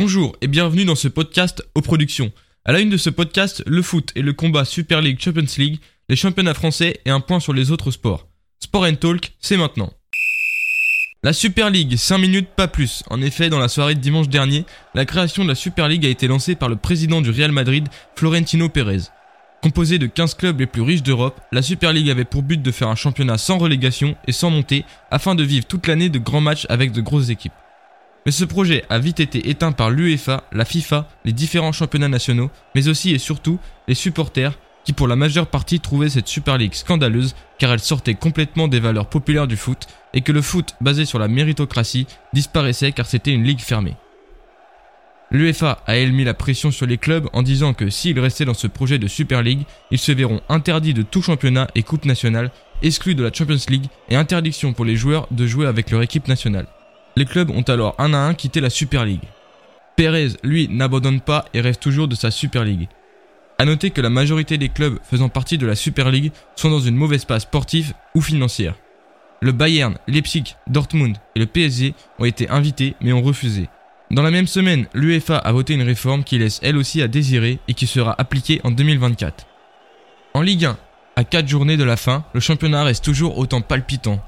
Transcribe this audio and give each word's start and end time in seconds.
Bonjour 0.00 0.34
et 0.40 0.46
bienvenue 0.46 0.86
dans 0.86 0.94
ce 0.94 1.08
podcast 1.08 1.62
aux 1.74 1.82
productions. 1.82 2.32
À 2.64 2.72
la 2.72 2.80
une 2.80 2.88
de 2.88 2.96
ce 2.96 3.10
podcast, 3.10 3.62
le 3.66 3.82
foot 3.82 4.12
et 4.14 4.22
le 4.22 4.32
combat 4.32 4.64
Super 4.64 5.02
League 5.02 5.20
Champions 5.20 5.58
League, 5.58 5.78
les 6.08 6.16
championnats 6.16 6.54
français 6.54 7.02
et 7.04 7.10
un 7.10 7.20
point 7.20 7.38
sur 7.38 7.52
les 7.52 7.70
autres 7.70 7.90
sports. 7.90 8.26
Sport 8.60 8.84
and 8.84 8.94
Talk, 8.94 9.32
c'est 9.40 9.58
maintenant. 9.58 9.92
La 11.22 11.34
Super 11.34 11.68
League, 11.68 11.98
5 11.98 12.16
minutes 12.16 12.48
pas 12.56 12.66
plus. 12.66 13.02
En 13.10 13.20
effet, 13.20 13.50
dans 13.50 13.58
la 13.58 13.68
soirée 13.68 13.94
de 13.94 14.00
dimanche 14.00 14.30
dernier, 14.30 14.64
la 14.94 15.04
création 15.04 15.44
de 15.44 15.50
la 15.50 15.54
Super 15.54 15.86
League 15.86 16.06
a 16.06 16.08
été 16.08 16.28
lancée 16.28 16.54
par 16.54 16.70
le 16.70 16.76
président 16.76 17.20
du 17.20 17.28
Real 17.28 17.52
Madrid, 17.52 17.86
Florentino 18.16 18.70
Pérez. 18.70 19.10
Composée 19.62 19.98
de 19.98 20.06
15 20.06 20.32
clubs 20.32 20.60
les 20.60 20.66
plus 20.66 20.80
riches 20.80 21.02
d'Europe, 21.02 21.38
la 21.52 21.60
Super 21.60 21.92
League 21.92 22.08
avait 22.08 22.24
pour 22.24 22.42
but 22.42 22.62
de 22.62 22.70
faire 22.70 22.88
un 22.88 22.96
championnat 22.96 23.36
sans 23.36 23.58
relégation 23.58 24.16
et 24.26 24.32
sans 24.32 24.48
montée 24.48 24.86
afin 25.10 25.34
de 25.34 25.42
vivre 25.42 25.66
toute 25.66 25.86
l'année 25.86 26.08
de 26.08 26.18
grands 26.18 26.40
matchs 26.40 26.64
avec 26.70 26.90
de 26.92 27.02
grosses 27.02 27.28
équipes. 27.28 27.52
Mais 28.26 28.32
ce 28.32 28.44
projet 28.44 28.84
a 28.90 28.98
vite 28.98 29.20
été 29.20 29.48
éteint 29.48 29.72
par 29.72 29.90
l'UEFA, 29.90 30.44
la 30.52 30.64
FIFA, 30.64 31.08
les 31.24 31.32
différents 31.32 31.72
championnats 31.72 32.08
nationaux, 32.08 32.50
mais 32.74 32.88
aussi 32.88 33.12
et 33.12 33.18
surtout 33.18 33.58
les 33.88 33.94
supporters 33.94 34.58
qui 34.84 34.92
pour 34.92 35.08
la 35.08 35.16
majeure 35.16 35.46
partie 35.46 35.80
trouvaient 35.80 36.08
cette 36.08 36.28
Super 36.28 36.58
League 36.58 36.74
scandaleuse 36.74 37.34
car 37.58 37.72
elle 37.72 37.80
sortait 37.80 38.14
complètement 38.14 38.68
des 38.68 38.80
valeurs 38.80 39.08
populaires 39.08 39.46
du 39.46 39.56
foot 39.56 39.86
et 40.14 40.22
que 40.22 40.32
le 40.32 40.42
foot 40.42 40.74
basé 40.80 41.04
sur 41.04 41.18
la 41.18 41.28
méritocratie 41.28 42.06
disparaissait 42.32 42.92
car 42.92 43.06
c'était 43.06 43.32
une 43.32 43.44
ligue 43.44 43.60
fermée. 43.60 43.96
L'UEFA 45.30 45.82
a 45.86 45.96
elle 45.96 46.12
mis 46.12 46.24
la 46.24 46.34
pression 46.34 46.72
sur 46.72 46.86
les 46.86 46.98
clubs 46.98 47.28
en 47.32 47.42
disant 47.42 47.72
que 47.72 47.88
s'ils 47.88 48.18
restaient 48.18 48.44
dans 48.44 48.54
ce 48.54 48.66
projet 48.66 48.98
de 48.98 49.06
Super 49.06 49.42
League, 49.42 49.62
ils 49.92 49.98
se 49.98 50.10
verront 50.10 50.40
interdits 50.48 50.94
de 50.94 51.02
tout 51.02 51.22
championnat 51.22 51.68
et 51.76 51.84
coupe 51.84 52.04
nationale, 52.04 52.50
exclus 52.82 53.14
de 53.14 53.22
la 53.22 53.32
Champions 53.32 53.56
League 53.68 53.86
et 54.08 54.16
interdiction 54.16 54.72
pour 54.72 54.84
les 54.84 54.96
joueurs 54.96 55.28
de 55.30 55.46
jouer 55.46 55.66
avec 55.66 55.90
leur 55.92 56.02
équipe 56.02 56.26
nationale. 56.26 56.66
Les 57.16 57.24
clubs 57.24 57.50
ont 57.50 57.62
alors 57.62 57.94
un 57.98 58.14
à 58.14 58.18
un 58.18 58.34
quitté 58.34 58.60
la 58.60 58.70
Super 58.70 59.04
League. 59.04 59.28
Pérez, 59.96 60.28
lui, 60.42 60.68
n'abandonne 60.68 61.20
pas 61.20 61.44
et 61.52 61.60
reste 61.60 61.82
toujours 61.82 62.08
de 62.08 62.14
sa 62.14 62.30
Super 62.30 62.64
League. 62.64 62.88
A 63.58 63.64
noter 63.66 63.90
que 63.90 64.00
la 64.00 64.08
majorité 64.08 64.56
des 64.56 64.70
clubs 64.70 64.98
faisant 65.02 65.28
partie 65.28 65.58
de 65.58 65.66
la 65.66 65.74
Super 65.74 66.10
League 66.10 66.32
sont 66.56 66.70
dans 66.70 66.80
une 66.80 66.96
mauvaise 66.96 67.26
passe 67.26 67.42
sportive 67.42 67.92
ou 68.14 68.22
financière. 68.22 68.74
Le 69.42 69.52
Bayern, 69.52 69.98
Leipzig, 70.06 70.56
Dortmund 70.66 71.16
et 71.34 71.40
le 71.40 71.46
PSG 71.46 71.94
ont 72.18 72.24
été 72.24 72.48
invités 72.48 72.94
mais 73.00 73.12
ont 73.12 73.22
refusé. 73.22 73.68
Dans 74.10 74.22
la 74.22 74.30
même 74.30 74.46
semaine, 74.46 74.86
l'UEFA 74.92 75.36
a 75.36 75.52
voté 75.52 75.74
une 75.74 75.82
réforme 75.82 76.24
qui 76.24 76.38
laisse 76.38 76.58
elle 76.62 76.76
aussi 76.76 77.00
à 77.00 77.08
désirer 77.08 77.58
et 77.68 77.74
qui 77.74 77.86
sera 77.86 78.14
appliquée 78.18 78.60
en 78.64 78.70
2024. 78.70 79.46
En 80.34 80.42
Ligue 80.42 80.64
1, 80.64 80.78
à 81.16 81.24
4 81.24 81.46
journées 81.46 81.76
de 81.76 81.84
la 81.84 81.96
fin, 81.96 82.24
le 82.32 82.40
championnat 82.40 82.84
reste 82.84 83.04
toujours 83.04 83.38
autant 83.38 83.60
palpitant. 83.60 84.22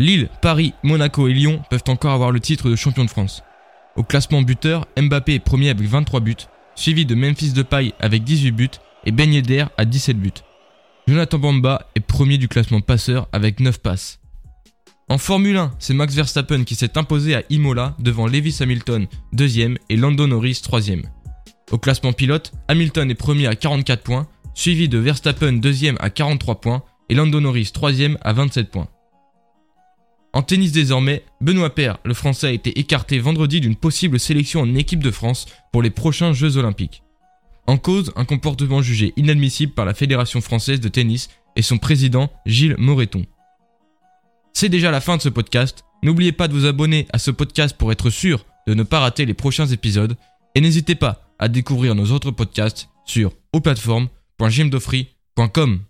Lille, 0.00 0.28
Paris, 0.40 0.74
Monaco 0.84 1.26
et 1.26 1.32
Lyon 1.32 1.60
peuvent 1.70 1.82
encore 1.88 2.12
avoir 2.12 2.30
le 2.30 2.38
titre 2.38 2.70
de 2.70 2.76
champion 2.76 3.04
de 3.04 3.10
France. 3.10 3.42
Au 3.96 4.04
classement 4.04 4.42
buteur, 4.42 4.86
Mbappé 4.96 5.34
est 5.34 5.38
premier 5.40 5.70
avec 5.70 5.88
23 5.88 6.20
buts, 6.20 6.36
suivi 6.76 7.04
de 7.04 7.16
Memphis 7.16 7.50
Depay 7.50 7.92
avec 7.98 8.22
18 8.22 8.52
buts 8.52 8.68
et 9.04 9.10
Ben 9.10 9.32
Yedder 9.32 9.64
à 9.76 9.84
17 9.84 10.16
buts. 10.16 10.30
Jonathan 11.08 11.38
Bamba 11.38 11.88
est 11.96 12.00
premier 12.00 12.38
du 12.38 12.46
classement 12.46 12.80
passeur 12.80 13.28
avec 13.32 13.58
9 13.58 13.78
passes. 13.78 14.20
En 15.08 15.18
Formule 15.18 15.56
1, 15.56 15.72
c'est 15.80 15.94
Max 15.94 16.14
Verstappen 16.14 16.62
qui 16.62 16.76
s'est 16.76 16.96
imposé 16.96 17.34
à 17.34 17.42
Imola 17.50 17.96
devant 17.98 18.28
Lewis 18.28 18.58
Hamilton, 18.60 19.08
deuxième, 19.32 19.78
et 19.88 19.96
Lando 19.96 20.28
Norris, 20.28 20.60
troisième. 20.62 21.02
Au 21.72 21.78
classement 21.78 22.12
pilote, 22.12 22.52
Hamilton 22.68 23.10
est 23.10 23.16
premier 23.16 23.48
à 23.48 23.56
44 23.56 24.02
points, 24.02 24.28
suivi 24.54 24.88
de 24.88 24.98
Verstappen 24.98 25.54
deuxième 25.54 25.96
à 25.98 26.10
43 26.10 26.60
points 26.60 26.82
et 27.08 27.14
Lando 27.14 27.40
Norris 27.40 27.70
troisième 27.72 28.16
à 28.20 28.32
27 28.32 28.70
points. 28.70 28.88
En 30.48 30.56
tennis 30.56 30.72
désormais, 30.72 31.24
Benoît 31.42 31.74
Paire, 31.74 31.98
le 32.06 32.14
français, 32.14 32.46
a 32.46 32.52
été 32.52 32.78
écarté 32.78 33.18
vendredi 33.18 33.60
d'une 33.60 33.76
possible 33.76 34.18
sélection 34.18 34.62
en 34.62 34.74
équipe 34.76 35.04
de 35.04 35.10
France 35.10 35.44
pour 35.72 35.82
les 35.82 35.90
prochains 35.90 36.32
Jeux 36.32 36.56
olympiques. 36.56 37.02
En 37.66 37.76
cause, 37.76 38.14
un 38.16 38.24
comportement 38.24 38.80
jugé 38.80 39.12
inadmissible 39.18 39.74
par 39.74 39.84
la 39.84 39.92
Fédération 39.92 40.40
française 40.40 40.80
de 40.80 40.88
tennis 40.88 41.28
et 41.54 41.60
son 41.60 41.76
président 41.76 42.30
Gilles 42.46 42.76
Moreton. 42.78 43.26
C'est 44.54 44.70
déjà 44.70 44.90
la 44.90 45.02
fin 45.02 45.18
de 45.18 45.22
ce 45.22 45.28
podcast. 45.28 45.84
N'oubliez 46.02 46.32
pas 46.32 46.48
de 46.48 46.54
vous 46.54 46.64
abonner 46.64 47.06
à 47.12 47.18
ce 47.18 47.30
podcast 47.30 47.76
pour 47.76 47.92
être 47.92 48.08
sûr 48.08 48.46
de 48.66 48.72
ne 48.72 48.84
pas 48.84 49.00
rater 49.00 49.26
les 49.26 49.34
prochains 49.34 49.66
épisodes. 49.66 50.16
Et 50.54 50.62
n'hésitez 50.62 50.94
pas 50.94 51.28
à 51.38 51.48
découvrir 51.48 51.94
nos 51.94 52.10
autres 52.10 52.30
podcasts 52.30 52.88
sur 53.04 53.32
auplateforme.gmdofree.com. 53.52 55.80